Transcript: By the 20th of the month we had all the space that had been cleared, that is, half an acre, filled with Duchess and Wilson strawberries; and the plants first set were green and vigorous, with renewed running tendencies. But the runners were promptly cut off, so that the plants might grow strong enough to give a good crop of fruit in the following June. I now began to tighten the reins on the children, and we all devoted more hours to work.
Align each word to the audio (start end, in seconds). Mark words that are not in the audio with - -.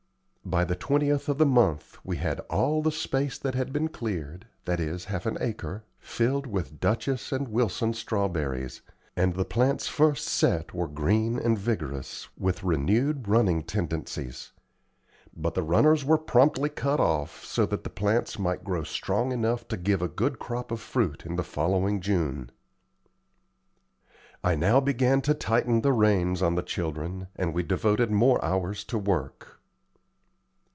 By 0.43 0.65
the 0.65 0.75
20th 0.75 1.29
of 1.29 1.37
the 1.37 1.45
month 1.45 1.97
we 2.03 2.17
had 2.17 2.41
all 2.49 2.81
the 2.81 2.91
space 2.91 3.37
that 3.37 3.55
had 3.55 3.71
been 3.71 3.87
cleared, 3.87 4.47
that 4.65 4.81
is, 4.81 5.05
half 5.05 5.25
an 5.25 5.37
acre, 5.39 5.85
filled 5.97 6.45
with 6.45 6.81
Duchess 6.81 7.31
and 7.31 7.47
Wilson 7.47 7.93
strawberries; 7.93 8.81
and 9.15 9.33
the 9.35 9.45
plants 9.45 9.87
first 9.87 10.27
set 10.27 10.73
were 10.73 10.87
green 10.89 11.39
and 11.39 11.57
vigorous, 11.57 12.27
with 12.37 12.63
renewed 12.65 13.29
running 13.29 13.63
tendencies. 13.63 14.51
But 15.33 15.53
the 15.53 15.63
runners 15.63 16.03
were 16.03 16.17
promptly 16.17 16.67
cut 16.69 16.99
off, 16.99 17.45
so 17.45 17.65
that 17.67 17.85
the 17.85 17.89
plants 17.89 18.37
might 18.37 18.65
grow 18.65 18.83
strong 18.83 19.31
enough 19.31 19.69
to 19.69 19.77
give 19.77 20.01
a 20.01 20.09
good 20.09 20.37
crop 20.37 20.69
of 20.69 20.81
fruit 20.81 21.23
in 21.25 21.37
the 21.37 21.43
following 21.45 22.01
June. 22.01 22.51
I 24.43 24.55
now 24.55 24.81
began 24.81 25.21
to 25.21 25.33
tighten 25.33 25.79
the 25.79 25.93
reins 25.93 26.41
on 26.41 26.55
the 26.55 26.63
children, 26.63 27.27
and 27.37 27.53
we 27.53 27.61
all 27.61 27.69
devoted 27.69 28.11
more 28.11 28.43
hours 28.43 28.83
to 28.85 28.97
work. 28.97 29.59